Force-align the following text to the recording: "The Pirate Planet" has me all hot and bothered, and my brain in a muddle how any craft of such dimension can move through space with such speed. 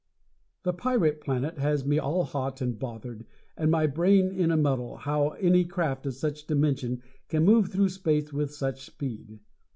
"The 0.63 0.73
Pirate 0.73 1.21
Planet" 1.21 1.59
has 1.59 1.85
me 1.85 1.99
all 1.99 2.23
hot 2.23 2.59
and 2.59 2.79
bothered, 2.79 3.23
and 3.55 3.69
my 3.69 3.85
brain 3.85 4.31
in 4.31 4.49
a 4.49 4.57
muddle 4.57 4.95
how 4.97 5.29
any 5.39 5.63
craft 5.63 6.07
of 6.07 6.15
such 6.15 6.47
dimension 6.47 7.03
can 7.29 7.45
move 7.45 7.67
through 7.69 7.89
space 7.89 8.33
with 8.33 8.51
such 8.51 8.83
speed. 8.83 9.41